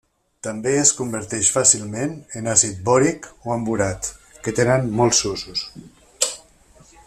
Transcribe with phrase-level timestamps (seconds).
[0.45, 4.11] També es converteix fàcilment en àcid bòric o en borat,
[4.47, 5.63] que tenen molts usos.